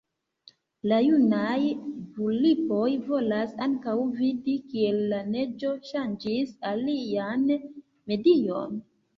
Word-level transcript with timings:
La 0.91 0.97
junaj 1.07 1.57
vulpoj 2.15 2.87
volas 3.11 3.53
ankaŭ 3.67 3.95
vidi 4.23 4.55
kiel 4.73 4.99
la 5.13 5.21
neĝo 5.37 5.77
ŝanĝis 5.91 6.57
ilian 6.73 7.49
medion. 7.53 8.85